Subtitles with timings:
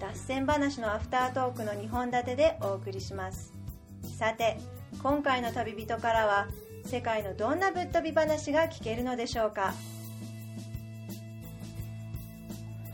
[0.00, 3.52] 脱線話のアフタートークの2本立てでお送りします。
[4.18, 4.58] さて
[5.02, 6.48] 今回の旅人からは
[6.84, 9.74] 世界のどんなぶっ飛び話が聞けるのでしょうか？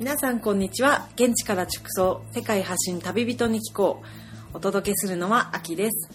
[0.01, 1.09] 皆さんこんにちは。
[1.15, 4.07] 現地から直送世界発信旅人に聞こう。
[4.57, 6.11] お届けするのは秋です、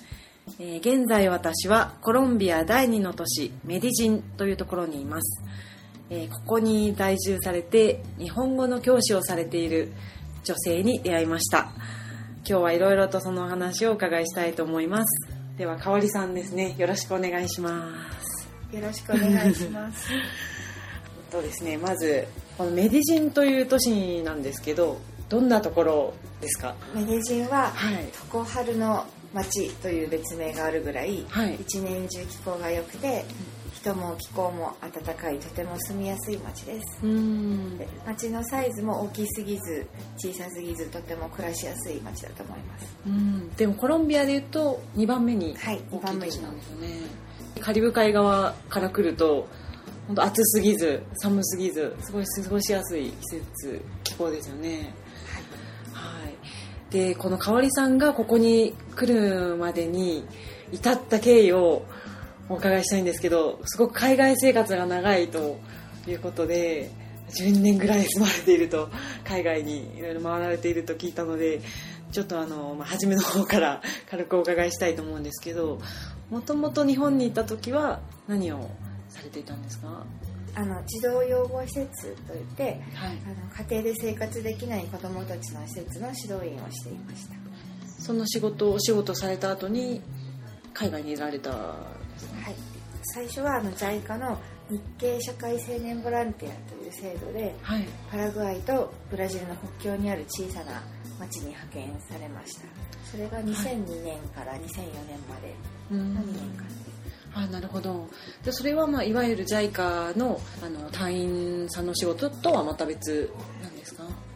[0.60, 5.44] えー現在私はコロンビア第2の都市メディジンというところにいます、
[6.10, 9.92] えーここに在住されて日本語の教師をされている
[10.44, 11.72] 女性に出会いました。
[12.48, 15.30] 今日はいろいろとその話をお伺いしたいと思います。
[15.58, 16.76] ではかわりさんですね。
[16.78, 17.92] よろしくお願いしま
[18.72, 18.76] す。
[18.76, 20.08] よろしくお願いします。
[21.32, 22.26] とですねまず
[22.58, 24.98] このメディジンという都市なんですけど
[25.30, 26.76] どんなところですか？
[26.96, 28.06] メデジンははい。
[28.32, 31.56] 常春の町という別名があるぐらい、はい。
[31.62, 33.26] 一年中気候が良くて
[33.74, 37.06] 人も気候も暖かいとても住みやすい町です。
[38.06, 42.96] 町のサイズも大きすぎず小さすぎずとても暮らしやすい町だと思います。
[43.06, 43.50] うん。
[43.56, 46.88] でもコロンビアでいうと2番目にはい大きい都市なんですよね。
[47.60, 49.48] カリブ海側から来ると
[50.08, 54.94] 本当暑すぎず寒すぎずすごい過ごしやすい季節気候ですよね。
[55.94, 56.94] はい。
[56.94, 60.26] でこの香織さんがここに来るまでに
[60.72, 61.84] 至った経緯を
[62.50, 65.60] お伺いしたいんですけどすごく海外生活が長いと
[66.08, 66.90] いうことで
[67.40, 68.90] 12年ぐらい住まれていると
[69.24, 71.62] 海外にいろいろ回られていると聞いたので
[72.12, 75.80] ちょっとあの、まあ、初めの方から 軽くお伺いしたいと思うんですけど
[76.32, 78.70] もともと日本にいた時は何を
[79.10, 80.04] されていたんですか？
[80.56, 82.82] あの児童養護施設といってはい。
[82.84, 87.36] あの家庭で生活できない子どもたちの施設の指導員をしていました。
[88.00, 90.02] その仕事お仕事された後に
[90.74, 91.76] 海外に出られた
[92.44, 92.56] はい、
[93.14, 94.38] 最初はあの JICA の
[94.70, 97.88] 日系社会青年ボランティアという制度ではい。
[98.12, 100.84] パラグアイとブラジルの国境にある小さな
[101.20, 102.68] 町に派遣されました。
[103.12, 105.56] それが2002年から2004年まで
[105.92, 106.14] うん。
[106.14, 106.90] の2年間です
[107.34, 108.08] あなるほど。
[108.44, 113.32] でそれは、まあ、いわゆる JICA のあの隊員さんの仕事とはまた別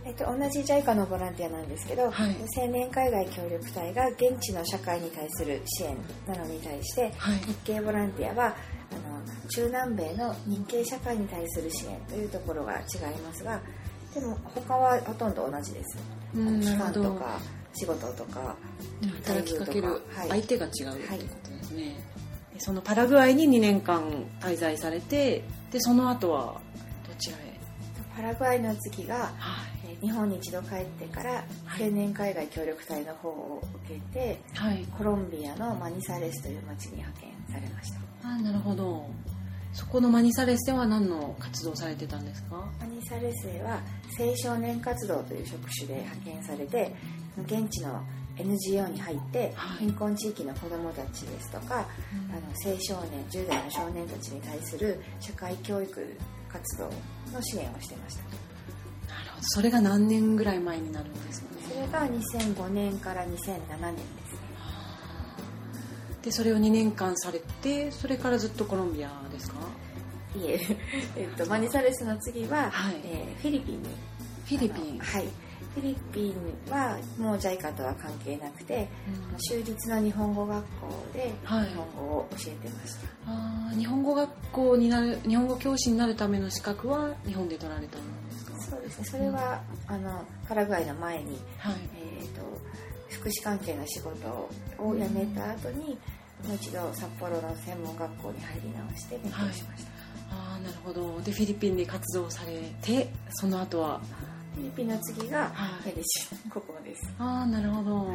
[0.05, 2.35] えっと、同じ JICA のボランティアなんですけど、はい。
[2.57, 5.97] 青年海外協力隊が現地の社会に対する支援
[6.27, 7.37] なのに対してはい。
[7.39, 8.49] 日系ボランティアはあ
[9.09, 13.61] の中南米の日系社会に対する支援というところが違いますが
[14.13, 15.97] でも他はほとんど同じです、
[16.35, 17.39] 期間とか
[17.73, 18.55] 仕事とか
[19.25, 20.29] 働きかけるはい。
[20.29, 21.95] 相手が違うってことですね、
[22.53, 24.03] でそのパラグアイに2年間
[24.39, 26.61] 滞在されてでその後は
[27.07, 27.59] どちらへ？
[28.15, 29.79] パラグアイの次がはい。
[29.82, 31.31] えー日本に一度帰ってから
[31.65, 31.83] はい。
[31.85, 34.85] 青年海外協力隊の方を受けてはい。
[34.97, 37.99] コロンビアのマニサレスという町に派遣されました。
[38.27, 39.09] あなるほど。
[39.71, 42.63] そこのマニサレスでは何の活動をされてたんですか？
[42.79, 43.79] マニサレスへは
[44.19, 46.93] 青少年活動という職種で派遣されて
[47.47, 47.99] 現地の
[48.37, 49.77] NGO に入ってはい。
[49.79, 56.17] 貧困地域の子どもたちですとか、あの青少年10代の少年たちに対する社会教育
[56.49, 56.85] 活動
[57.31, 58.23] の支援をしてました
[59.41, 61.61] それが何年ぐらい前になるんですかね。
[61.69, 64.39] それが2005年から2007年ですね。
[66.21, 69.55] でそれを2年間されてそれからずっとコロンビアですか？
[70.35, 70.59] いえ、
[71.15, 72.95] えっと、マニサレスの次は、はい。
[73.03, 73.89] えーフィリピンに。
[74.45, 74.99] フィリピン。
[74.99, 75.25] はい。
[75.75, 78.87] フィリピンはもう JICA とは関係なくて
[79.39, 81.69] 州立の日本語学校で日はい。
[81.73, 88.22] 本語を教えてました、あー日本語学校になる日本語教師になるための資格は日本で取られたんですか
[88.73, 89.05] そうですね。
[89.05, 91.75] それは、あのパラグアイの前に、はい。
[92.19, 92.41] えー、と
[93.09, 94.27] 福祉関係の仕事
[94.79, 95.97] を辞めた後に、
[96.45, 99.91] もう一度札幌の専門学校に入り直して勉強しました、
[100.35, 101.21] ああなるほど。
[101.21, 104.01] でフィリピンで活動されてその後は？
[104.55, 105.87] フィリピンの次がはい。
[105.87, 107.09] メデシンここです。
[107.17, 108.07] ああなるほど、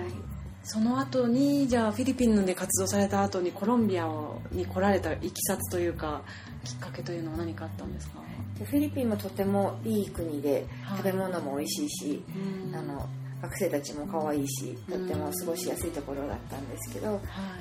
[0.63, 4.07] その後にじゃあフィリピンで活動された後にコロンビア
[4.53, 6.21] に来られたいきさつというか
[6.65, 8.21] きっかけというのは何かあったんですか？
[8.21, 8.28] で
[8.65, 10.99] フィリピンもとてもいい国ではい。
[10.99, 12.23] 食べ物も美味しいし、
[12.67, 12.75] うん。
[12.77, 13.09] あの
[13.41, 17.21] 学生たちも可愛いしとっても過ごしやすいところだったんですけど、はい。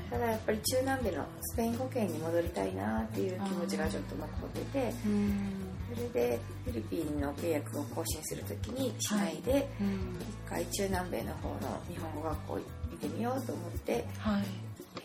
[0.09, 5.59] ただやっぱり中南米のスペイン語圏に戻りたいなっていう気持ちがちょっと残っててうん。
[5.89, 9.37] でそれでフィリピンの契約を更新するときにしない。
[9.45, 10.17] で、うん。
[10.19, 12.63] 一回中南米の方の日本語学校行っ
[12.99, 14.43] てみようと思って、はい。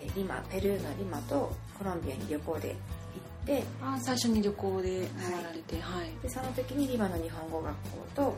[0.00, 2.74] えーリマペルーのリマとコロンビアに旅行で行
[3.42, 8.36] ってあ最初に旅行で回られてはい、でその時にリマの日本語学校と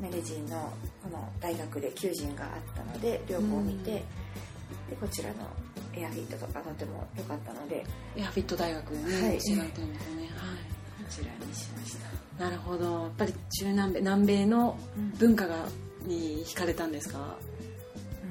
[0.00, 0.72] メデジンの
[1.02, 3.96] この大学で求人があったので両方見て、うん。
[3.96, 4.04] で
[5.00, 5.34] こちらの
[5.94, 7.84] エアフィットとかとても良かったので
[8.16, 9.38] エアフィット大学でね、はい。
[9.38, 10.22] 教えられてるんですよね。
[10.22, 10.28] はい。
[10.28, 11.96] こちらにしまし
[12.38, 12.44] た。
[12.44, 13.02] なるほど。
[13.02, 14.78] やっぱり中南米南米の
[15.18, 15.66] 文化が
[16.06, 17.36] に惹かれたんですか、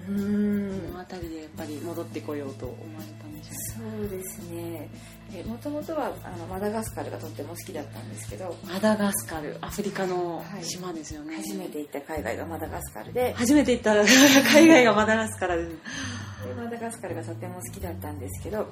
[0.08, 0.82] うーん。
[0.88, 3.52] この辺りでやっぱり戻ってこようと思われたんでしょ
[4.00, 4.90] そうですね
[5.46, 8.56] もともとはあのマダガスカルがとっても好きだったんですけど。
[8.64, 10.64] うマダガスカルアフリカのはい。
[10.64, 13.34] 島ですよね、初めて行った海外がマダガスカルで。
[13.34, 13.94] 初めて行った
[14.54, 15.68] 海外がマダガスカル。
[15.68, 18.68] ですでマダガスカルがとても好きだったんですけど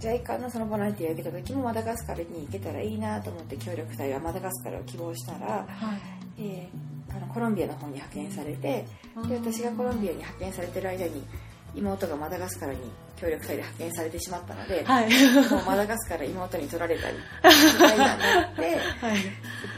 [0.00, 5.96] JICA のそのボランティアを受けた時もマダガスカルに行けたらいいなと思って協力隊はマダガスカルを希望したら、は
[6.38, 6.42] い。
[6.42, 8.84] えーあのコロンビアの方に派遣されて
[9.28, 11.26] で私がコロンビアに派遣されてる間に
[11.74, 12.80] 妹がマダガスカルに
[13.16, 15.10] 協力隊で派遣されてしまったので、はい。
[15.50, 18.62] もうマダガスカル妹に取られたり みたいななって
[19.00, 19.18] はい。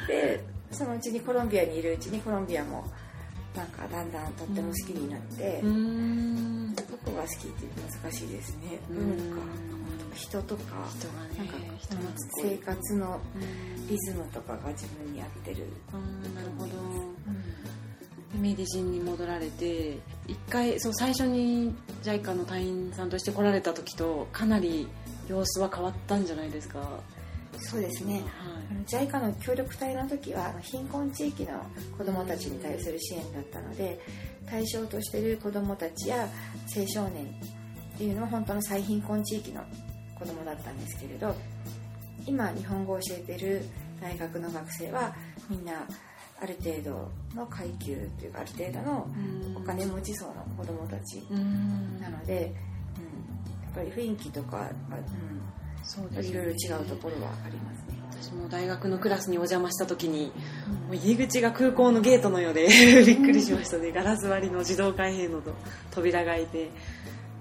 [0.06, 2.84] でそのうちにコロンビアにいるうちにコロンビアも
[3.56, 6.75] なんかだんだんとっても好きになって、うーん。
[6.75, 7.66] どこが好きって
[8.02, 8.56] 難しいです。
[8.58, 8.96] ねうん。
[9.31, 9.43] 文化
[10.14, 13.88] 人とか人がねなんか人懐っこい生活のうん。
[13.88, 16.69] リズムとかが自分に合ってる、うんなるほど。
[18.32, 19.98] でメディジンに戻られて
[20.31, 21.75] 一回そう最初に
[22.05, 24.88] JICA の隊員さんとして来られた時とかなり
[25.29, 27.00] 様子は変わったんじゃないですか、は
[27.59, 28.23] そうですね。
[28.87, 31.61] JICA の協力隊の時は貧困地域の
[31.99, 34.00] 子どもたちに対する支援だったので
[34.47, 36.29] 対象としている子どもたちや
[36.77, 37.25] 青少年
[37.94, 39.62] っていうのは本当の最貧困地域の
[40.19, 41.35] 子どもだったんですけれど
[42.25, 43.62] 今日本語を教えている
[44.00, 45.15] 大学の学生は
[45.49, 45.87] みんな
[46.42, 49.56] ある程度の階級というかある程度のうん。
[49.56, 52.00] お金持ち層の子どもたちうん。
[52.00, 52.50] なので、うん、や
[53.70, 54.72] っぱり雰囲気とかが、うん、
[55.82, 58.00] そうですいろいろ違うところはありますね。
[58.22, 60.32] 私も大学のクラスにお邪魔した時に
[60.87, 62.69] もう入り口が空港のゲートのようで
[63.06, 63.93] びっくりしましたね。
[63.93, 65.43] ガラス張りの自動開閉の
[65.90, 66.70] 扉が開いて、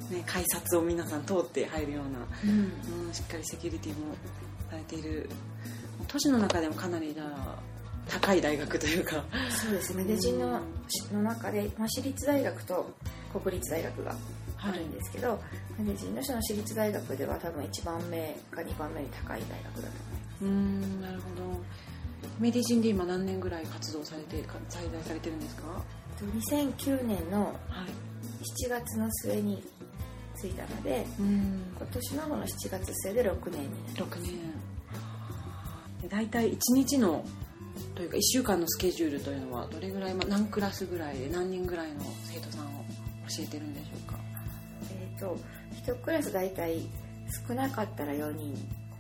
[0.10, 3.08] ね、改札を皆さん通って入るようなうん。
[3.08, 4.16] うん、しっかりセキュリティも
[4.70, 5.30] されている。
[6.08, 7.60] 都市の中でもかなりじゃあ
[8.10, 9.24] 高い大学というか。
[9.50, 10.60] そうですメデジンの
[11.14, 12.90] の中で、まあ、私立大学と
[13.32, 14.16] 国立大学が
[14.58, 15.40] あるんですけど、
[15.78, 20.46] メデジンのその私立大学では多分1番目か2番目に高い大学だと思います。
[20.46, 21.60] うんなるほど。
[22.40, 25.64] メディジンで今何年ぐらい活動されてか滞在されてるんですか
[26.22, 27.88] ？2009年のはい。
[28.66, 29.64] 7月の末に
[30.42, 31.74] 着いたのでうん。
[31.78, 34.32] 今年のこの7月末で6年になり6年。
[36.02, 37.24] で大体1日の
[37.96, 42.86] というか1週間のスケジュールというのはどれぐらい、まあ、何クラスぐらいで何人ぐらいの生徒さんを
[43.28, 44.20] 教えてるんでしょうか？
[44.92, 45.38] えっ、と
[45.86, 46.82] 1クラス大体
[47.48, 48.54] 少なかったら4人。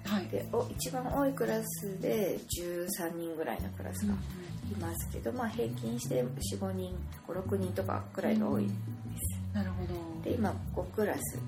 [0.06, 0.26] はい。
[0.28, 2.40] でお一番多いクラスで
[2.98, 6.96] 13人ぐらいのクラスがいますけど、まあ、平均して45人
[7.28, 8.76] 56人とかくらいが多いです、
[9.54, 9.94] なるほど。
[10.24, 11.40] で今5クラス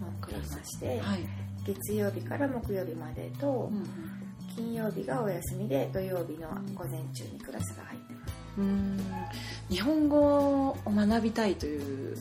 [0.00, 1.26] 持っていまして、はい、
[1.66, 4.13] 月曜日から木曜日までとうん
[4.54, 8.34] 金曜日がお休みで土曜日の午前中にクラスが入ってます。
[8.58, 9.00] うん。
[9.68, 10.18] 日本語
[10.68, 12.16] を学びたいという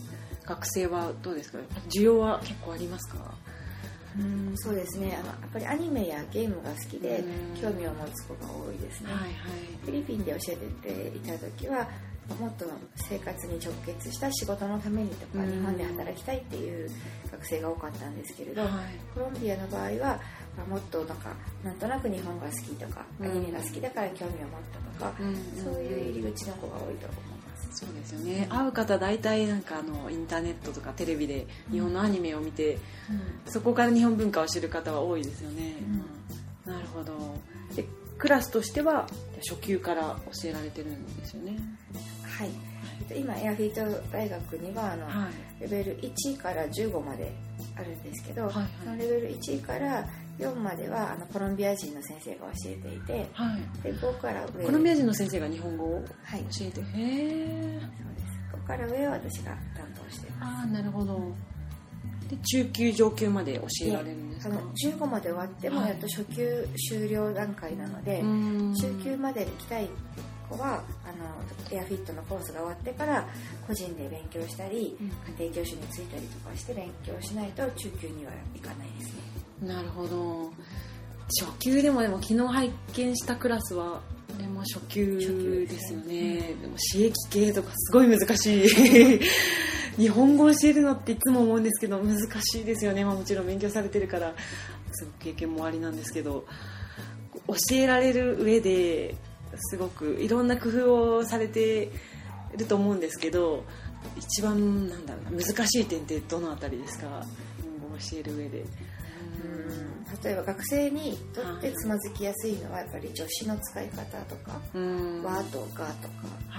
[0.45, 1.59] 学生はどうですか？
[1.89, 3.33] 需要は結構ありますか？
[4.17, 5.17] うんそうですね。
[5.19, 7.61] あのやっぱりアニメやゲームが好きでうん。
[7.61, 9.33] 興味を持つ子が多いですね、はいはい。
[9.83, 10.55] フィリピンで教え
[11.11, 11.87] ていた時は
[12.39, 15.51] もっと生活に直結した仕事のためにとかうん。
[15.51, 16.89] 日本で働きたいっていう
[17.31, 18.69] 学生が多かったんですけれど、はい。
[19.13, 20.19] コロンビアの場合はまあ
[20.69, 21.33] もっとなんか
[21.63, 23.25] なんとなく日本が好きとかうん。
[23.25, 24.61] アニメが好きだから興味を持っ
[24.99, 25.63] たとか、うん。
[25.63, 27.85] そういう入り口の子が多いと思います。
[27.85, 28.47] そうですよね。
[28.49, 32.77] 会う方大体なんかあのインターネットとかテレビで日本のアニメを見て、
[33.47, 35.75] そこから日本文化を知る方は多いですよね、
[36.65, 37.13] なるほど。
[37.75, 37.85] で
[38.19, 39.07] クラスとしては
[39.49, 41.57] 初級から教えられてるんですよね。
[42.23, 42.49] はい、
[43.01, 45.61] えっと今エアフィート大学にはあの、はい。
[45.61, 47.31] レベル1から15まで
[47.75, 48.67] あるんですけど、はいはい。
[48.83, 50.07] そのレベル1から
[50.39, 53.83] 4まではあのコロンビア人の先生が教えていてはい。
[53.83, 54.65] で5から上。
[54.65, 56.81] コロンビア人の先生が日本語をはい教えて？
[56.81, 58.39] へえそうです。
[58.63, 60.59] 5から上は私が担当しています。
[60.59, 61.19] ああなるほど。
[62.29, 64.55] で中級上級まで教えられるんですか？
[64.55, 65.89] あの15まで終わってもはい。
[65.89, 68.73] やっと初級終了段階なので、うん。
[68.75, 69.87] 中級まで行きたい
[70.49, 73.27] 子はあのエアフィットのコースが終わってから
[73.67, 75.07] 個人で勉強したり、うん。
[75.37, 79.21] 家庭教師についたりとかして勉強しないと中級には行かないですね
[79.65, 80.51] なるほど。
[81.41, 86.55] 初級でもでも昨日拝見したクラスはこれも初級ですよね。
[86.61, 89.19] でも刺激系とかすごい難しい。
[89.97, 94.33] 日本語を教えるのっていつも思うんですけど難しいですよね、まあ、もちろん勉強されてるから。
[94.91, 96.45] すごく経験もありなんですけど。
[97.47, 99.15] 教えられる上で
[99.57, 101.91] すごくいろんな工夫をされて
[102.57, 103.65] ると思うんですけど
[104.17, 107.25] 一番なんだろうな難しい点ってどのあたりですか？
[107.57, 108.63] 日本語を教える上で。
[110.23, 114.61] 例えば学生にとってつまずきやすいのはやっぱり助詞の使い方とか
[115.23, 116.13] 「わ」と「が」とか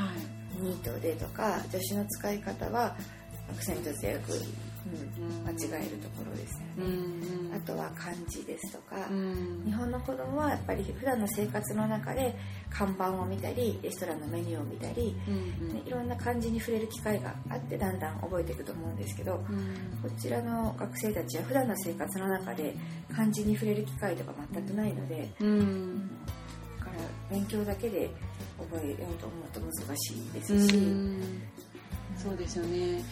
[0.60, 2.96] 「に」と「で」とか助詞の使い方は
[3.50, 4.32] アクセント強く
[5.44, 8.96] 間違えるところですよね、あとは漢字ですとか、
[9.64, 12.34] 日本の子供はやっぱり普段の生活の中で
[12.70, 15.14] 看板を見たりレストランのメニューを見たり、
[15.72, 19.34] ね、いろんな漢字に触れる機会があってだんだん覚えていくと思うんですけど、
[20.02, 22.74] こちらの学生たちは普段の生活の中で
[23.14, 25.28] 漢字に触れる機会とか全くないので、
[26.78, 26.96] だから
[27.30, 28.10] 勉強だけで
[28.58, 30.76] 覚えようと思うと難しいですし、
[32.16, 33.02] そうですよね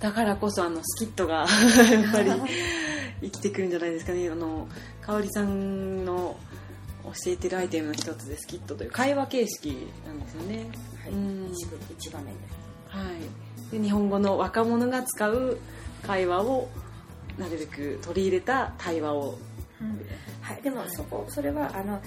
[0.00, 1.46] だからこそあのスキットが
[1.90, 2.30] やっぱり
[3.22, 4.66] 生きてくるんじゃないですかねあの
[5.00, 6.36] 香織さんの
[7.04, 10.70] 教えてるアイテムの一つでスキットという会話形式なんですよね。
[11.02, 11.52] はい、うん、
[11.90, 12.96] 一場面です。
[12.96, 13.02] は
[13.72, 13.76] い。
[13.76, 15.58] で日本語の若者が使う
[16.02, 16.68] 会話を
[17.38, 19.38] なるべく取り入れた対話を、
[19.80, 20.00] うん、
[20.40, 20.62] はい。
[20.62, 22.00] でもそこそれはあの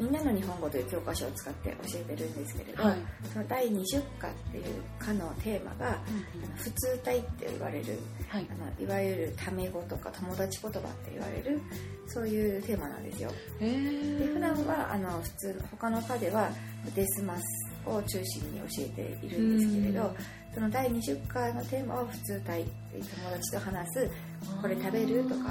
[0.00, 2.96] みんなの日本語という教科書を使って教えてるんですけれど、はい、
[3.32, 4.64] その第20課っていう
[4.98, 5.98] 課のテーマが、
[6.42, 7.98] うん、普通体って言われる、
[8.28, 11.60] はい、あのいわゆるタメ語とか友達言葉って言われる
[12.08, 13.30] そういうテーマなんですよ。
[13.60, 16.50] で普段はあの普通他の課では
[16.94, 17.42] デスマス
[17.86, 20.14] を中心に教えているんですけれど、
[20.54, 24.10] その第20課のテーマは普通体友達と話す
[24.60, 25.50] これ食べるとか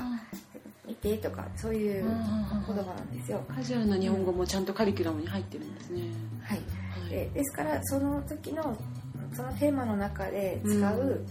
[0.87, 3.43] 見てとかそういう言葉なんですよ。
[3.53, 6.01] カジュアルな日本語もちゃんとカリキュラムに入ってるんですね。
[6.43, 6.61] はい。
[7.09, 8.77] でですからその時の
[9.33, 11.25] そのテーマの中で使う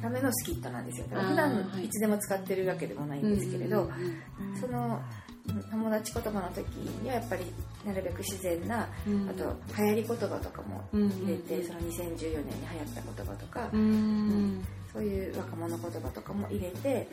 [0.00, 1.06] ためのスキットなんですよ。
[1.10, 1.88] だから普段い。
[1.88, 3.90] つでも使ってるわけでもないんですけれど、
[4.60, 5.00] その
[5.70, 7.44] 友達言葉の時にはやっぱり
[7.84, 12.18] なるべく自然な、うん、あと流行り言葉とかも入れて、うん、その2014年に
[12.72, 17.08] 流行った言葉とか、うん、そういう若者言葉とかも入れて、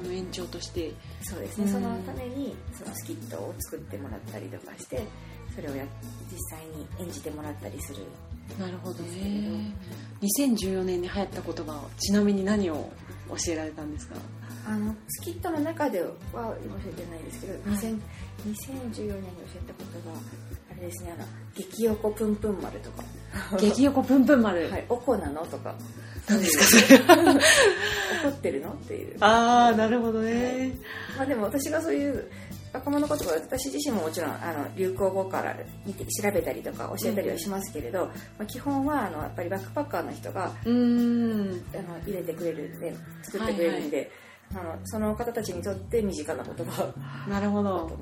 [0.00, 0.92] この延長として。
[1.22, 5.02] そうですね、そのためにそのスキットを作ってもらったりとかして
[5.54, 5.84] それをや
[6.32, 8.02] 実際に演じてもらったりする。
[8.58, 9.72] なるほどね。
[10.22, 12.90] 2014年に流行った言葉ちなみに何を
[13.28, 14.16] 教えられたんですか？
[14.66, 16.56] あのスキットの中では教
[16.88, 19.12] えてないですけど、はい、2014年に教
[19.56, 20.18] えた言葉
[20.70, 23.04] あれですねあの激横ぷんぷん丸とか。
[23.58, 24.70] 激横ぷんぷん丸。
[24.70, 24.84] はい。
[24.88, 25.74] おこなのとか
[26.30, 26.98] 何ですかそれ。
[28.22, 28.72] 怒ってるの？
[28.72, 29.16] っていう。
[29.20, 30.68] ああなるほどね、はい、
[31.18, 32.30] まあでも私がそういう
[32.72, 41.64] 若者言葉私自身ももちろんあの流行語から見て調べたりとか教えたりはしますけれど、うん、まあ、基本はあのやっぱりバックパッカーの人がうん。
[41.74, 44.10] あの入れてくれるんで作ってくれるんで、はいはい
[44.52, 46.92] あのその方たちにとって身近な言葉。
[47.28, 47.96] なるほど。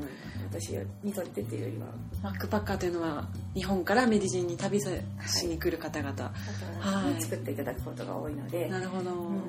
[0.50, 0.70] 私
[1.02, 1.86] にとってっていうよりは。
[2.22, 4.86] バックパッカーというのは日本からメディジンに旅し
[5.46, 6.32] に来る方々、
[6.80, 8.68] はい、作っていただくことが多いので。
[8.68, 9.40] なるほど、うん、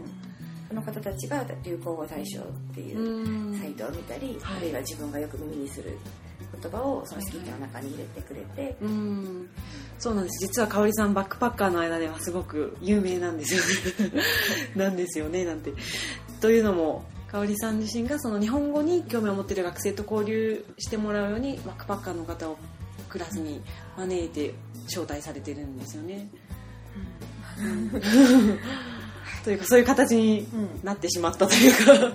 [0.67, 5.97] その方たちが流行語大賞っていうサイトを見たり、あるいは自分がよく耳にする
[6.61, 9.49] 言葉をそのスキットの中に入れてくれて、うん。
[9.97, 10.45] そうなんです。
[10.45, 14.21] 実は香織さんバックパッカーの間ではすごく有名なんですよね。
[14.75, 15.45] なんですよね。
[15.45, 15.71] なんて
[16.41, 22.57] というのも香織さん自身がその日本語に興味を持っている学生と交流してもらうようにバックパッカーの方を
[23.07, 23.61] クラスに
[23.97, 24.53] 招いて
[24.87, 26.27] 招待されてるんですよね。
[29.43, 30.47] というかそういう形に
[30.83, 32.13] なってしまったというか、はい、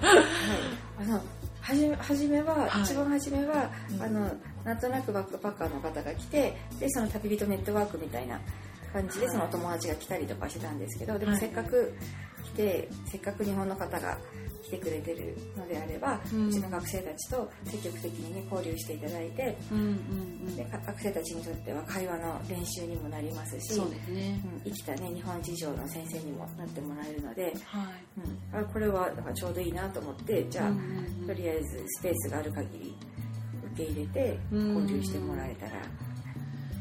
[1.01, 1.21] あの
[1.61, 4.31] はじ初めは、はい、一番初めは、うん、あの
[4.65, 8.41] なんとなくバックパッカーの方が来てでその旅人ネットワークみたいな
[8.93, 11.95] 感じでそのお友達が来たりとかしてたんですけどでもせっかく
[12.34, 14.19] 来てせっかく日本の方が
[14.65, 27.53] 来てくれてるのであれば、うん、ちの学生たちと積極的に、ね、交流していただいて、うんうんうん、で学生たちにとっては会話の練習にもなりますしそうですね、うん、生きた、ね、日本事情の先生にもなってもらえるので、はい。
[28.53, 30.83] うん、あこれはちょうどいいなと思ってじゃあ、うんうん
[31.21, 32.97] うん、とりあえずスペースがある限り
[33.75, 35.73] 受け入れて交流してもらえたら、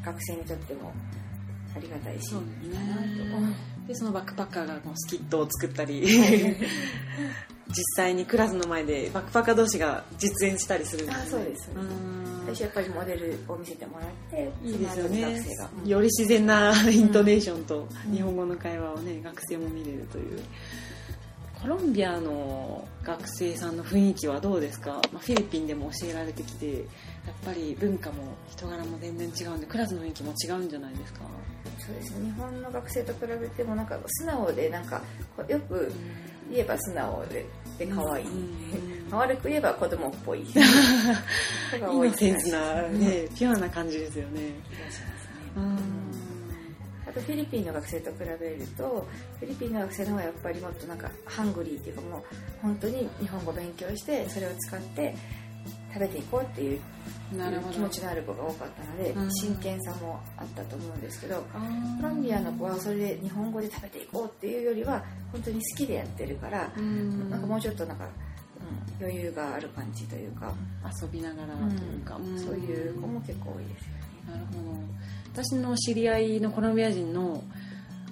[0.06, 0.94] 学生にとっても
[1.76, 3.73] ありがたいし、いいかなと思う。
[3.88, 6.04] でそのバックパッカーがこうスキットを作ったり
[7.68, 11.14] 実際にクラスの前でバックパッカー同士が実演したりするんで。
[11.14, 11.70] す、ね、あそうです。
[12.46, 15.44] 最初やっぱりモデルを見せてもらっていいですよね、
[15.82, 20.40] うん、より自然なイントネーションと日本語の会話をね学生も見れるという。
[21.56, 26.86] こコロンビアの学生さんの雰囲気はどうですか、まあ、フィリピンでも教えられてきて
[27.26, 31.20] やっぱり文化も人柄も全然違うんでクラスの雰囲気も違うんじゃないですか？
[31.80, 35.02] そうですね日本の学生と比べてもなんか素直でなんか
[35.48, 35.92] よく
[36.52, 37.46] 言えば素直で
[37.78, 38.26] で可愛い、
[39.10, 40.46] 悪く言えば子供っぽい。
[41.82, 44.42] 多いセンスな、ね、ピュアな感じですよね。
[47.08, 48.26] あとフィリピンの学生と比べ
[48.56, 49.08] ると
[49.40, 52.22] フィリピンの学生の方がやっぱりもっとなんかハングリーっていうかもう
[52.62, 55.16] 本当に日本語勉強してそれを使って
[55.94, 56.82] 食べていこうっていう
[57.72, 68.06] 気持ちのある子が多かったので、真剣さもあったと思うんですけどコロンビアの子はそれで日本語で食べていこうっていうよりは本当に好きでやってるから、なんかもうちょっとなんか、
[69.00, 70.54] うん、余裕がある感じというか
[71.02, 74.04] 遊びながらというか、そういう子も結構多いですよね。
[74.28, 74.80] なるほど。
[75.34, 77.44] 私の知り合いのコロンビア人の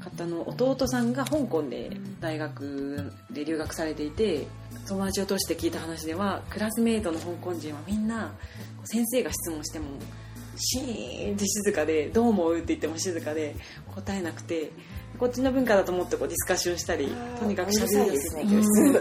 [0.01, 4.47] 方の弟さんが香港で大学で留学されていて
[4.87, 8.33] 友達を通して聞いた話ではクラスメートの香港人はみんな
[8.83, 9.85] 先生が質問しても
[10.57, 13.55] シーンって静かで「どう思う?」って言っても静かで
[13.95, 14.71] 答えなくて
[15.17, 17.07] こっちの文化だと思ってこうディスカッションしたり
[17.39, 18.43] とにかくしゃべるですね、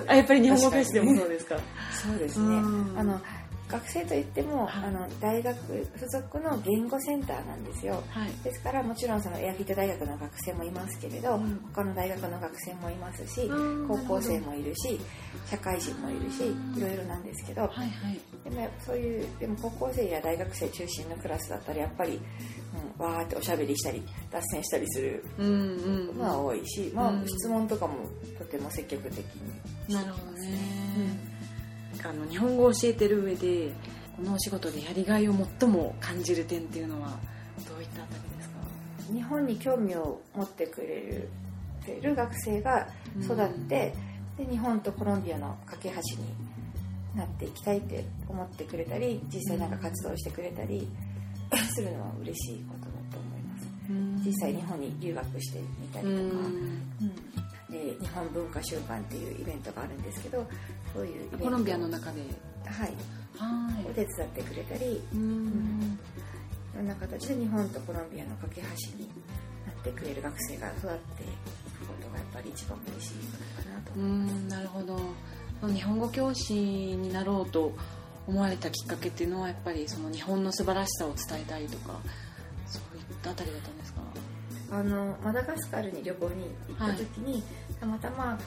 [0.06, 1.56] あやっぱり日本語教師でもそうですか
[1.92, 2.56] そうですね。
[2.96, 3.20] あの
[3.70, 5.56] 学生といっても、はい、あの大学
[5.94, 15.00] 付属の言語センターなんですよ、はい、ですからもちろんそのエアフィット大学の学生もいますけれど、うん、他の大学の学生もいますし、うん、高校生もいるし
[15.46, 22.20] 社会人もいるし、うん、いろいろなんですけど、はいはい、でもそういうでも高校生や大学生中心のクラスだったらやっぱり、
[22.98, 27.94] うん、わーっておしゃべりしたり脱線したりするのは多いし、まあ、質問とかも
[28.38, 29.18] とても積極的
[29.88, 31.29] になるほどね、
[32.04, 33.72] あの日本語を教えてる上で
[34.16, 37.18] このお仕事でやりがいを最も感じる点っていうのは
[37.68, 38.56] どういったあたりですか？
[39.12, 41.28] 日本に興味を持ってくれる
[42.02, 42.86] る学生が
[43.22, 43.94] 育って、
[44.38, 46.34] うん、で日本とコロンビアの架け橋に
[47.16, 50.86] なっていきたいって思ってくれたり実際なんか活動してくれたり
[51.74, 56.82] するのは嬉しいことだと思います、うん、実際日本に留学してみたりとか、うん、
[57.70, 60.46] で日本文化週間っていうイベントがあるんですけど
[60.94, 62.20] そういうコロンビアの中で。
[62.66, 62.92] はい。
[63.36, 63.86] はい。
[63.88, 65.98] お手伝ってくれたりうん、
[66.74, 68.66] いろんな形で日本とコロンビアの架け橋
[68.98, 69.08] に
[69.66, 73.92] なってくれる学生が育っていくことがやっぱり一番嬉しいことかなと。
[73.92, 75.72] 思いますなるほど。
[75.72, 77.72] 日本語教師になろうと
[78.26, 81.98] 思われたきっかけっていうのはやっぱりその日本の素晴らしさを伝えたいとか
[82.66, 84.00] そういったあたりだったんですか？
[84.70, 87.42] あのマダガスカルに旅行に行った時に、はい、
[87.80, 88.38] たまたまあの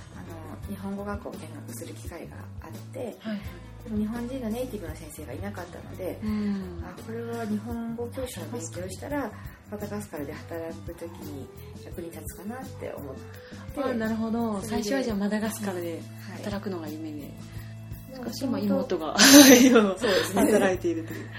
[0.69, 9.29] 日本語学校を見学する機会があって、はい、日本人のネイティブの先生がいなかったので、うん、あこれは日本語教師の勉強したら
[9.69, 11.47] マダガスカルで働く時に
[11.83, 13.83] 役に立つかなって思って。
[13.83, 14.61] あなるほど。
[14.61, 16.01] 最初はじゃあマダガスカルで
[16.37, 17.21] 働くのが夢で、
[18.13, 20.41] はい、しかし今妹がそうですね。
[20.43, 21.29] 働いているという。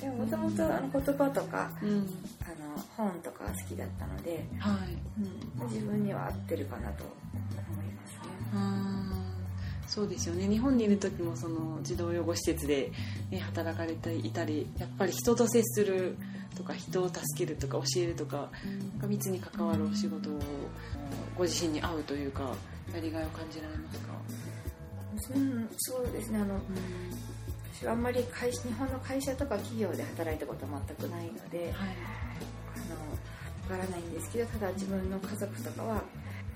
[0.00, 0.56] でももともと
[1.00, 2.08] 言葉とか、うん、
[2.96, 4.96] 本とか好きだったので、はい。
[5.60, 8.14] うん、自分には合ってるかなと思います。
[8.14, 8.20] ね。
[9.86, 10.48] そうですよね。
[10.48, 12.90] 日本にいる時もその児童養護施設で、
[13.30, 16.16] ね、働かれていたりやっぱり人と接する
[16.56, 18.50] とか人を助けるとか教えるとか
[19.06, 20.40] 密に関わるお仕事を
[21.36, 22.54] ご自身に合うというか
[22.92, 24.12] やりがいを感じられますか？
[25.34, 26.38] うん、そうですね。
[26.38, 26.60] あの、うん。
[27.72, 31.96] 私はあんまり会日本の会社とか企業で働いたことは全くないので、はい、
[33.66, 36.02] からないんですけどただ自分の家族とかは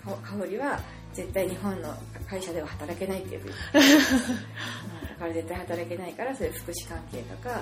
[0.05, 0.81] 香りは
[1.12, 1.94] 絶対日本の
[2.29, 3.55] 会社では働けないっていうふうに。
[5.20, 7.61] だから絶対働けないからそういう福祉関係とか、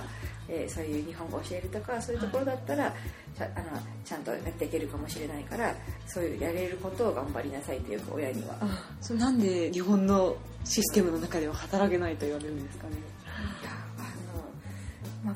[0.49, 2.95] えー、そういう日本語を教えるとかそういうところだったら、
[3.37, 3.67] ちゃあの
[4.05, 5.75] ちゃんとやっていけるかもしれないから
[6.07, 8.57] そういうやれることを頑張りなさいっていう親には。
[9.01, 12.93] そなんで日本のシステムの中では働けないと言われるんですかね？
[13.27, 13.28] まあ、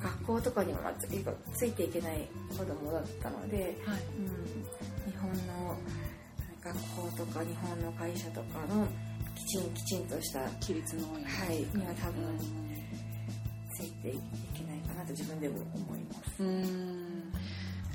[0.03, 0.81] 学校とかにも
[1.55, 5.77] ついていけない子供だったので、はい、うん、日本の
[6.63, 6.75] 学
[7.11, 8.87] 校とか日本の会社とかの
[9.37, 12.39] きちんきちんとした規律の多い、はい、には多分
[13.75, 14.21] ついてい
[14.55, 16.43] けないかなと自分でも思います。
[16.43, 17.33] うん。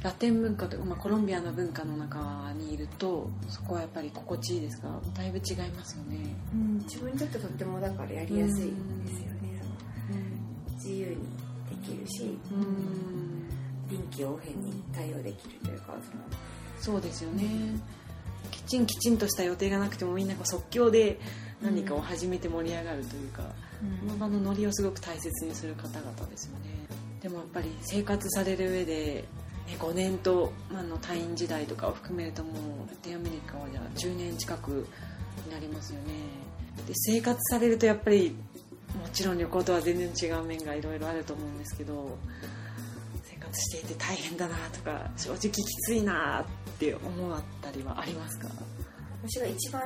[0.03, 9.59] ラテン文化とか、まあ、コロンビアの文化の中にいるとそこはやっぱり心地いいですがだいぶ違いますよね、うん、自分にとってとってもだからやりやすいですよね、
[10.75, 11.17] 自由に
[11.87, 13.47] きるし、うん、
[13.89, 15.93] 臨機応変に対応できるというか
[16.79, 17.43] そのそうですよね、
[18.51, 21.19] きちんきちんとした予定がなくてもみんなこう即興で
[21.61, 23.43] 何かを始めて盛り上がるというか、
[23.81, 26.87] うん、この場のノリをすごく大切にする方々ですよね。
[27.21, 29.25] でもやっぱり生活される上で、
[29.65, 34.87] ね、5年と、あの退院時代とかを含めるともうラテンアメリカはじゃあ10年近く
[35.45, 36.13] になりますよね。
[36.85, 38.35] で生活されるとやっぱり
[39.01, 42.17] もちろん旅行とは全然違う面がいろいろあると思うんですけど
[43.23, 46.45] 生活していて大変だなとか正直きついなっ
[46.77, 48.47] て思ったりはありますか？
[49.23, 49.85] 私が一番あ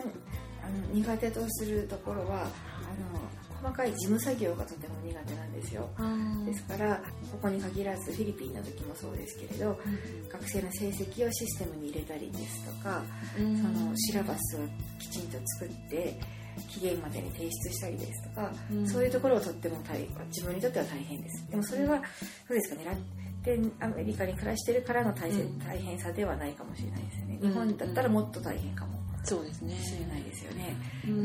[0.70, 2.50] の苦手とするところはあの
[3.62, 5.88] 細かい事務作業がとても苦手なんですよ。
[6.46, 6.98] ですから
[7.32, 9.80] ここに限らずフィリピンの時もそうですけれど、
[10.32, 13.04] 学生の成績をシステムに入れたりですとか、
[13.38, 14.60] そのシラバスを
[15.00, 16.20] きちんと作って
[16.70, 18.52] 期限までに提出したりですとか、
[18.86, 21.50] そういうところをとっても大自分にとっては大変です。
[21.50, 22.04] でもそれはど
[22.50, 22.96] うですかねラ
[23.44, 25.32] テンアメリカに暮らしてるからの大,、
[25.66, 27.40] 大変さではないかもしれないですよね。
[27.42, 29.02] 日本だったらもっと大変かも。
[29.24, 29.76] そうですね。
[29.76, 30.76] しれないですよね、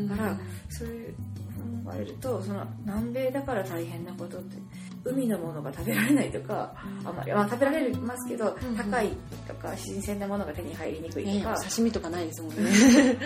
[0.08, 4.56] だからそういう考えるとその南米だから大変なことって
[5.04, 9.10] 海のものが食べられないとか、あまり、まあ、食べられますけど、高い
[9.46, 12.70] とか新鮮なものが手に入りにくいとか、刺身とかないですもんね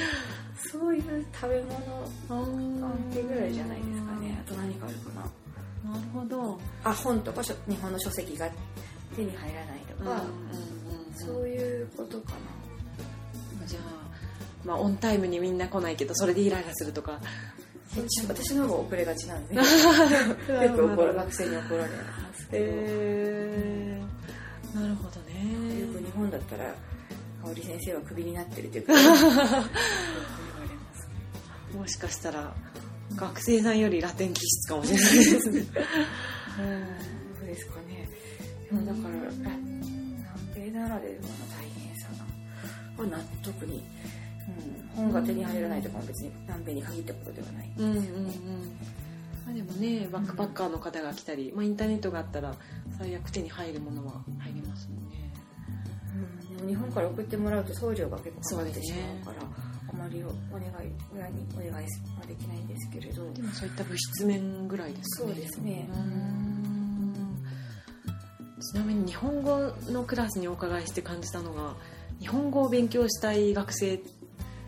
[0.70, 1.74] そういう食べ物
[2.28, 4.40] 関係ぐらいじゃないですかね。
[4.40, 5.92] あと何かあるかな。
[5.92, 6.60] なるほど。
[6.84, 8.48] あ本とか日本の書籍が
[9.16, 10.22] 手に入らないとか、
[11.16, 12.34] そういうことか
[13.60, 13.66] な。
[13.66, 14.10] じゃあ
[14.64, 17.20] まあ、オンタイムにみんな来ないけどそれでイライラするとか。
[18.28, 19.56] 私の方が遅れがちなんで。
[19.56, 25.80] よく怒る学生に怒られますけど、えー、なるほどね。
[25.80, 26.72] よく日本だったら
[27.42, 28.92] 香織先生はクビになってるっていうか
[31.74, 32.54] もしかしたら
[33.16, 35.62] 学生さんよりラテン気質かもしれないですね。
[37.38, 38.08] そうですかね。
[38.70, 39.82] でもだから南
[40.54, 42.08] 米ならではの大変さ
[42.98, 43.82] が納得に
[44.96, 47.98] うん、本が手に入らないとかも別に南米に限ったことではないですよね。
[47.98, 48.30] うんうんうん。
[49.46, 52.54] まあ、でもねバックパッカーの方が来たり、まあ、インターネットがあったら
[52.98, 55.32] 最悪手に入るものは入りますもんね、
[56.50, 59.46] うん、でも日本から送ってもらうと送料が結構かかってしまうから、
[60.10, 61.80] りお願い親にお願いは
[62.26, 63.32] できないんですけれど。
[63.32, 65.28] でもそういった物質面ぐらいですね。
[65.28, 65.88] そうですね。
[68.60, 71.74] ちなみに日本語のクラスにお伺いして感じたのが
[72.20, 74.00] 日本語を勉強したい学生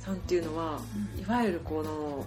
[0.01, 0.81] さんっていうのは、
[1.17, 2.25] うん、いわゆるこの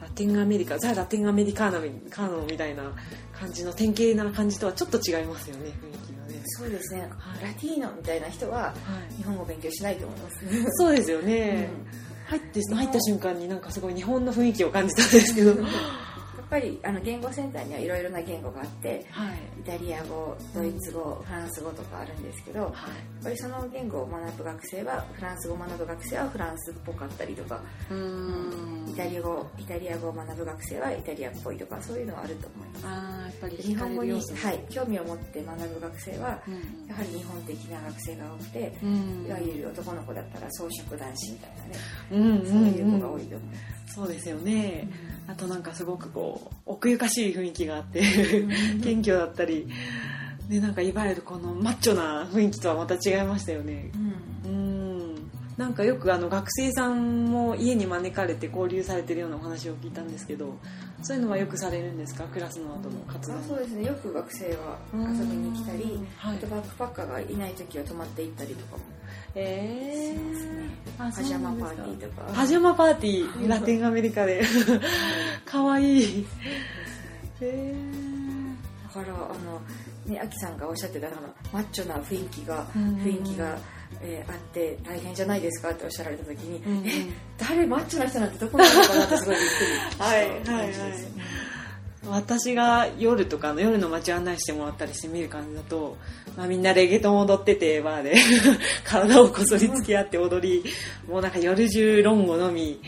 [0.00, 1.78] ラテンアメリカザ・ラテンアメリカーナ
[2.10, 2.92] カーノみたいな
[3.32, 6.42] 感じの典型な感じとはちょっと違いますよね雰囲気がね。
[6.46, 8.74] そうですね、はい、ラティーノみたいな人は
[9.16, 15.54] 日本語を勉強しないと思います、ね、そうですよね、うん、入って入った瞬間になんかすごい日本の雰囲気を感じたんですけど。
[16.48, 32.86] ぱりあの言語センターにはいろいろな言語があって、はい、イタリア語ドイツ語、フランス語とかあるんですけど、はい、やっぱりその言語を学ぶ学生はフランス語を学ぶ学生はフランスっぽかったりとかイタリア語イタリア語を学ぶ学生はイタリアっぽいとかそういうのはあると思います。
[32.86, 41.70] あやっぱり日本語に、はい、興味を持って学ぶ学生は、うん、やはり日本的な学生が多くて、うん、いわゆる男の子だったら装飾男子みたいなね、
[42.12, 44.88] うんうんうん、そういう子が多いと思いますそうですよね、
[45.26, 48.02] あとなんかすごくこう奥ゆかしい雰囲気があって
[48.84, 49.66] 謙虚だったり
[50.50, 53.90] でなんかいわゆるこのマッチョな雰囲気とはまた違いましたよね。
[54.44, 55.30] うん、うん。
[55.56, 60.58] なんかよくあの学生さんも家に招かれて交流されてるようなお話を聞いたんですけど
[61.02, 62.24] そういうのはよくされるんですか？
[62.24, 63.38] クラスの後の活動。
[63.40, 63.86] そうですね。
[63.86, 68.82] よく学生は遊びに来たり、はい、あとバックパッカーがいない時は泊まって行ったりとかも
[69.38, 72.32] えー、ね、パジャマパーティーとか。
[72.34, 74.42] パジャマパーティーラテンアメリカで。
[75.44, 76.26] かわいい。
[77.42, 77.74] へ
[78.82, 79.60] だからあの
[80.06, 81.16] ねアキさんがおっしゃってたの
[81.52, 83.58] マッチョな雰囲気が雰囲気が、
[84.00, 86.90] えー、あって大変じゃないですかっておっしゃられた時に、うん、え
[87.36, 90.56] 誰マッチョな人なんてどこなのかなってすごいびっくりした感じです、ね、はい。
[90.56, 91.35] はいはい
[92.08, 95.96] 私が夜とかの夜の街案内してもらったりして見る感じだと、
[96.36, 98.14] まあ、みんなレゲトン踊っててバーで
[98.84, 100.64] 体をこそりつき合って踊り
[101.08, 102.80] もうなんか夜中ロンゴのみ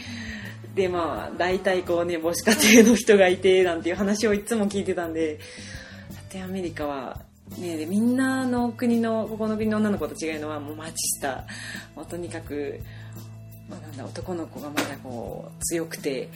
[0.75, 5.39] でまあ大体こうね母子家庭の人がいてなんていう話をいつも聞いてたんで
[6.15, 7.21] ラテンアメリカは
[7.59, 11.45] ねみんなの国のここの国の女の子と違うのはもうマチスタ
[11.97, 12.81] もうとにかく、
[13.69, 16.29] まあ、なんだ男の子がまだこう強くて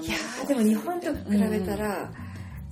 [0.00, 2.10] いやでも日本と比べたら、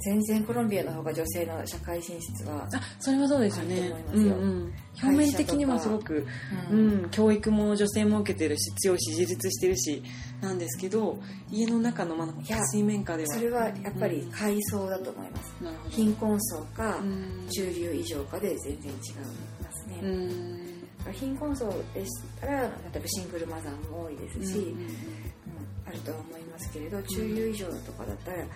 [0.01, 5.89] 全然コロンビアの方が女性の社会進出はあそれはそうですよね、うんうん、表面的にはす。
[5.91, 6.27] ごく、
[6.71, 10.03] うん、うん、教育も女性も受けてるし強いし自立してるし
[10.41, 11.19] なんですけど
[11.51, 12.29] 家の中の、まあ、
[12.73, 13.29] 水面下では。
[13.29, 16.99] それはやっぱり階層だと思います、うん、貧困層か
[17.51, 18.99] 中流以上かで全然違い
[19.63, 24.75] ますね、貧困層でしたら例えばシングルマザーも多いですし、
[25.87, 28.47] あるとは思いますけれど中流以上とかだったらよ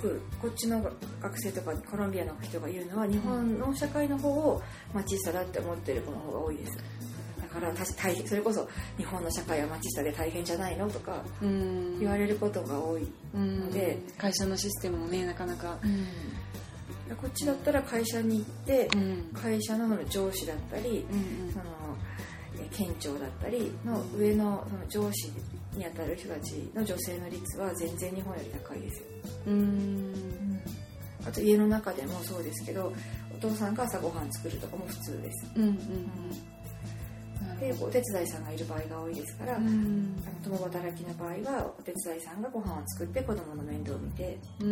[0.00, 0.82] くこっちの
[1.20, 4.62] 学生とかコロンビアの人が言うのは日本の社会の方を
[4.94, 6.78] マチスタだって思ってる子の方が多いです。
[7.54, 12.00] からたし大変それこそ日本の社会はマチスタで大変じゃないのとかうん。
[12.00, 13.60] 言われることが多いうん。
[13.60, 15.78] ので会社のシステムもねなかなか、
[17.20, 19.30] こっちだったら会社に行ってうん。
[19.40, 21.52] 会社の上司だったりうん。
[21.52, 21.64] その
[22.60, 25.30] え県庁だったりの上のその上司
[25.76, 29.06] にあたる人たちの女性の率は全然日本より高いですよ。
[29.46, 30.60] うん。
[31.26, 32.92] あと家の中でもそうですけど
[33.34, 35.50] お父さんが朝ごはん作るとかも普通です。
[35.56, 35.78] うんうん
[37.60, 40.16] でお手伝いさんがいる場合が多いですから、うん。
[40.26, 44.68] あの共働きの場合はお手伝いさんがご飯を作って子供の面倒を見てうってん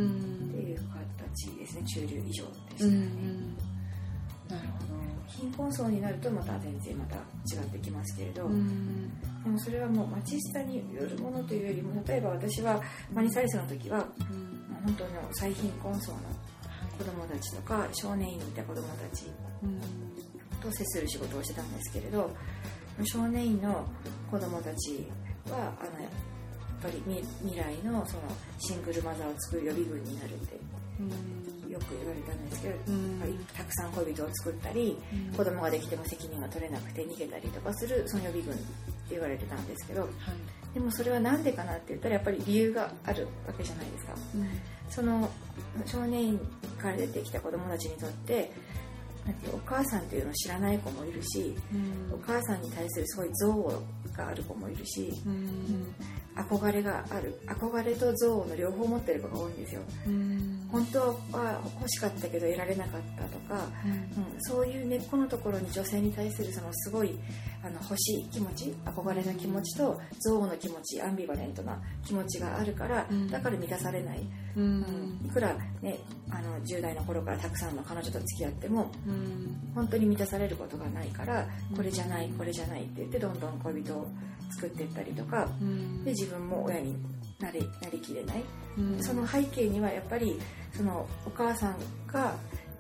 [0.69, 0.81] いう
[1.23, 1.85] 形ですね。
[1.85, 3.57] 中流以上ですね、うんうん。
[4.49, 9.21] なるほ貧困層になるとまた全然また違ってきますけれど、どうん。
[9.45, 12.81] でもそれはもうマチスタによるものというよりも例えば私は
[13.13, 14.63] マニサイスの時はうん。
[14.85, 16.19] 本当の最貧困層の
[16.99, 19.27] 子供たちとか少年院にいた子供たち
[19.63, 19.81] うん
[20.61, 22.31] と接する仕事をしてたんですけれど
[23.05, 23.85] 少年院の
[24.31, 25.07] 子供たち
[25.51, 26.11] はあのやっ
[26.81, 28.23] ぱり未未来のその
[28.59, 30.59] シングルマザーを作る予備軍になるって
[31.73, 33.47] よく言われたんですけど、うん。
[33.57, 34.99] たくさん恋人を作ったり
[35.31, 35.35] うん。
[35.35, 38.65] 子供ができても責任が取れなくて逃げたりとかするその予備軍って
[39.11, 40.11] 言われてたんですけどはい。
[40.75, 44.15] でもそれは何でかなって言ったらやっぱり理由があるわけじゃないですか。
[44.89, 45.31] その
[45.87, 46.39] 少年院
[46.79, 48.53] から出てきた子供たちにとって
[49.53, 52.15] お母さんっていうのを知らない子もいるしうん。
[52.15, 55.95] お母さんに対するすごい憎悪がある子もいるしうん。
[56.35, 59.83] 憧れがある憧れと憎悪の両方持ってる子が多いんですよ。
[60.07, 61.01] うん本当
[61.33, 63.89] は欲しかったけど得られなかったとか、う
[64.39, 67.19] ん、そういう根っこのところに女性に対するそのすごい
[67.63, 73.29] あの欲しい気持ち憧れの気持ちと憎悪の気持ちアンビバレントな気持ちがあるから、うん。
[73.29, 74.21] だから満たされない、
[74.57, 74.81] ううん。
[74.81, 75.99] ん、いくら、ね、
[76.31, 79.73] あの10代の頃からたくさんの彼女と付き合ってもうん。
[79.75, 84.09] 本当に満たされることがないからこれじゃないこれじゃないって言ってどんどん恋人を
[84.55, 86.05] 作っていったりとかうん。
[86.05, 86.97] で自分も親に
[87.41, 88.45] なりなりきれない。
[88.79, 89.03] うん。
[89.03, 90.39] その背景にはやっぱり
[90.73, 92.35] そのお母さんが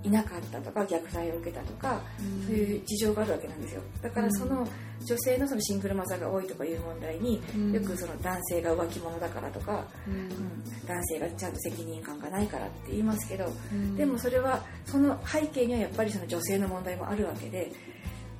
[0.04, 2.46] いなかったとか虐待を受けたとかうん。
[2.46, 3.82] そういう事情があるわけなんですよ。
[4.02, 4.66] だからその
[5.04, 7.72] 女性のそのシングルマザーが多いとかいう問題にうん。
[7.72, 10.14] よくその男性が浮気者だからとか、うん。
[10.14, 13.96] うん、男性がちゃんと責任感がないからって言いますけどうん。
[13.96, 17.72] でもそれはその背景にはやっぱりその女性の問題もあるわけで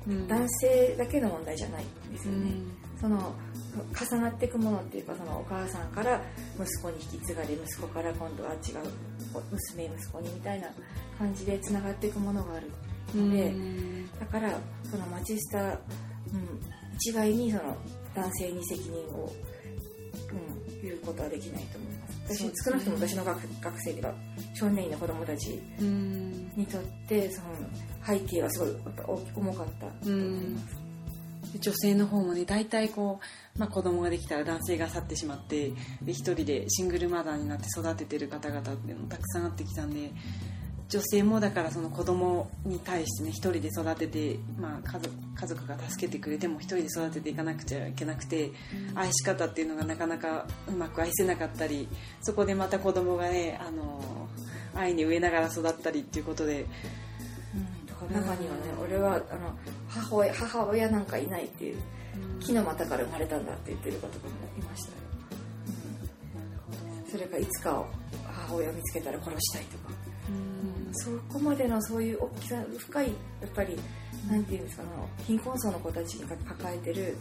[0.07, 0.27] うん。
[0.27, 2.51] 男性だけの問題じゃないんですよね。
[3.03, 3.35] うんその
[4.15, 6.21] 重なっていくものっていうかそのお母さんから
[6.57, 8.57] 息子に引き継がれ息子から今度は違う
[9.51, 10.67] 娘息子にみたいな
[11.17, 12.71] 感じでつながっていくものがある
[13.13, 14.09] ので、うん。
[14.19, 14.57] だから
[14.89, 15.77] そのマチスタ、うん、
[16.95, 17.75] 一概にその
[18.15, 19.33] 男性に責任を、
[20.31, 22.13] うん、言うことはできないと思います。
[22.37, 24.13] 私少なくとも私の学学生では
[24.53, 26.51] 少年院の子供たちうん。
[26.55, 27.47] にとってその
[28.05, 30.82] 背景はすごいやっぱ大き重かったと思います、
[31.59, 33.19] 女性の方もね大体こ
[33.55, 40.11] う、まあ、子供ができたら男性が去ってしまってで一人でシングルマザーになって育ててる方々っていうのもたくさんあってきたんで
[40.89, 48.51] 女性もだからその子供に対してね一人で育てて、まあ、家族家族が助けてくれても一人で育てていかなくちゃいけなくて、
[48.93, 51.89] 愛し方っていうのがなかなかうまく愛せなかったり
[52.21, 54.27] そこでまた子供がねあの
[54.75, 56.67] 愛に飢えながら育ったりっていうことで
[58.05, 59.21] 中にはね、俺はあの
[59.87, 61.77] 母親母親なんかいないっていう
[62.39, 64.97] 木の股から生まれたんだって言ってる子とかもいましたよ、
[67.05, 67.85] うん、それかいつかを
[68.25, 69.89] 母親を見つけたら殺したいとか、
[70.29, 73.13] うん、そこまでのそういう大きさ深いや
[73.47, 73.79] っぱり
[74.29, 77.17] なんていうんですかあの貧困層の子たちが抱えてる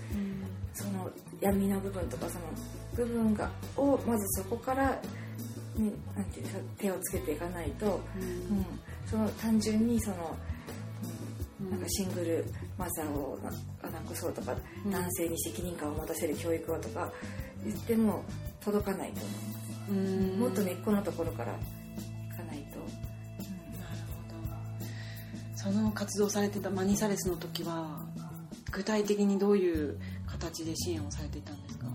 [0.75, 2.45] その闇の部分とかその
[2.95, 4.91] 部分がをまずそこから、
[5.77, 6.47] ね、なんていう
[6.79, 8.67] 手をつけていかないと、うん、
[9.07, 10.37] その単純にその、うん、
[11.71, 12.45] なんかシングル
[12.77, 13.39] マザーを
[13.83, 14.91] ななくそうとか、うん。
[14.91, 17.13] 男性に責任感を持たせる教育をとか
[17.65, 18.25] 言っても
[18.61, 19.95] 届かないと思います、う
[20.37, 20.41] ん。
[20.41, 21.57] もっと根っこのところからい
[22.37, 22.89] かないと、なる
[24.09, 24.23] ほ
[24.81, 25.57] ど。
[25.57, 28.01] その活動されてたマニサレスの時は
[28.71, 31.87] 具体的にどういう形で支援をされていたんですか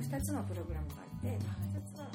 [0.00, 1.38] ？2つのプログラムがあって1
[1.94, 2.08] つは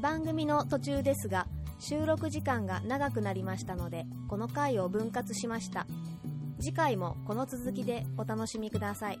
[0.00, 1.46] 番組の途中ですが
[1.78, 5.86] 収録時間が長くなりましたのでこの回を分割しました。
[6.60, 9.20] 次回もこの続きでお楽しみください。